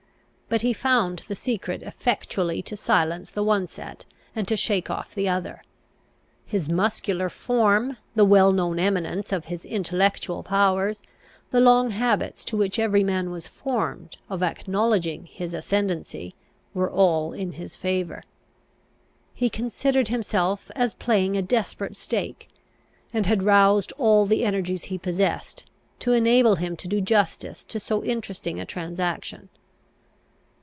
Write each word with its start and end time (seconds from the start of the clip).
But 0.53 0.63
he 0.63 0.73
found 0.73 1.19
the 1.29 1.35
secret 1.37 1.81
effectually 1.81 2.61
to 2.63 2.75
silence 2.75 3.31
the 3.31 3.41
one 3.41 3.67
set, 3.67 4.03
and 4.35 4.45
to 4.49 4.57
shake 4.57 4.89
off 4.89 5.15
the 5.15 5.29
other. 5.29 5.63
His 6.45 6.67
muscular 6.67 7.29
form, 7.29 7.95
the 8.15 8.25
well 8.25 8.51
known 8.51 8.77
eminence 8.77 9.31
of 9.31 9.45
his 9.45 9.63
intellectual 9.63 10.43
powers, 10.43 11.01
the 11.51 11.61
long 11.61 11.91
habits 11.91 12.43
to 12.51 12.57
which 12.57 12.79
every 12.79 13.01
man 13.01 13.31
was 13.31 13.47
formed 13.47 14.17
of 14.29 14.43
acknowledging 14.43 15.25
his 15.27 15.53
ascendancy, 15.53 16.35
were 16.73 16.91
all 16.91 17.31
in 17.31 17.53
his 17.53 17.77
favour. 17.77 18.21
He 19.33 19.49
considered 19.49 20.09
himself 20.09 20.69
as 20.75 20.95
playing 20.95 21.37
a 21.37 21.41
desperate 21.41 21.95
stake, 21.95 22.49
and 23.13 23.25
had 23.25 23.41
roused 23.43 23.93
all 23.97 24.25
the 24.25 24.43
energies 24.43 24.83
he 24.91 24.97
possessed, 24.97 25.63
to 25.99 26.11
enable 26.11 26.57
him 26.57 26.75
to 26.75 26.89
do 26.89 26.99
justice 26.99 27.63
to 27.63 27.79
so 27.79 28.03
interesting 28.03 28.59
a 28.59 28.65
transaction. 28.65 29.47